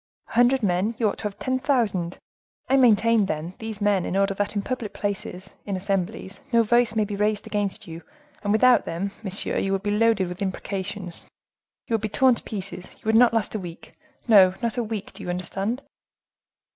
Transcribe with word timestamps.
A 0.29 0.33
hundred 0.33 0.63
men!—you 0.63 1.07
ought 1.07 1.19
to 1.19 1.25
have 1.25 1.37
ten 1.37 1.59
thousand. 1.59 2.17
I 2.67 2.75
maintain, 2.75 3.27
then, 3.27 3.53
these 3.59 3.79
men 3.81 4.03
in 4.03 4.17
order 4.17 4.33
that 4.33 4.55
in 4.55 4.63
public 4.63 4.93
places, 4.95 5.51
in 5.63 5.75
assemblies, 5.77 6.39
no 6.51 6.63
voice 6.63 6.95
may 6.95 7.05
be 7.05 7.15
raised 7.15 7.45
against 7.45 7.85
you; 7.85 8.01
and 8.41 8.51
without 8.51 8.85
them, 8.85 9.11
monsieur, 9.21 9.59
you 9.59 9.71
would 9.73 9.83
be 9.83 9.95
loaded 9.95 10.27
with 10.27 10.41
imprecations, 10.41 11.25
you 11.85 11.93
would 11.93 12.01
be 12.01 12.09
torn 12.09 12.33
to 12.33 12.41
pieces, 12.41 12.87
you 12.93 13.01
would 13.03 13.13
not 13.15 13.31
last 13.31 13.53
a 13.53 13.59
week; 13.59 13.93
no, 14.27 14.55
not 14.59 14.75
a 14.75 14.83
week, 14.83 15.13
do 15.13 15.21
you 15.21 15.29
understand?" 15.29 15.83